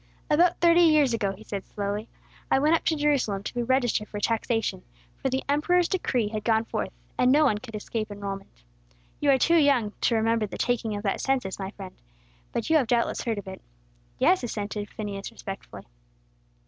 "About 0.31 0.57
thirty 0.59 0.81
years 0.81 1.13
ago," 1.13 1.33
he 1.35 1.43
said 1.43 1.63
slowly, 1.67 2.09
"I 2.49 2.57
went 2.57 2.73
up 2.73 2.83
to 2.85 2.95
Jerusalem 2.95 3.43
to 3.43 3.53
be 3.53 3.61
registered 3.61 4.07
for 4.07 4.19
taxation, 4.19 4.81
for 5.21 5.29
the 5.29 5.43
emperor's 5.47 5.87
decree 5.87 6.29
had 6.29 6.43
gone 6.43 6.65
forth 6.65 6.91
and 7.19 7.31
no 7.31 7.45
one 7.45 7.59
could 7.59 7.75
escape 7.75 8.09
enrolment. 8.09 8.49
You 9.19 9.29
are 9.29 9.37
too 9.37 9.57
young 9.57 9.91
to 10.01 10.15
remember 10.15 10.47
the 10.47 10.57
taking 10.57 10.95
of 10.95 11.03
that 11.03 11.21
census, 11.21 11.59
my 11.59 11.69
friend; 11.69 11.93
but 12.51 12.67
you 12.67 12.77
have 12.77 12.87
doubtless 12.87 13.21
heard 13.25 13.37
of 13.37 13.47
it." 13.47 13.61
"Yes," 14.17 14.43
assented 14.43 14.89
Phineas, 14.89 15.31
respectfully. 15.31 15.83